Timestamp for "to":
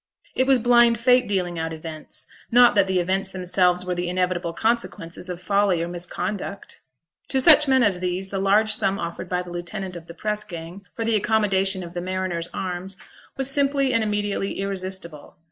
7.29-7.39